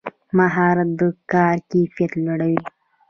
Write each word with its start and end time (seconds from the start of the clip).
مهارت 0.37 0.89
د 0.99 1.01
کار 1.31 1.55
کیفیت 1.71 2.11
لوړوي 2.23 2.61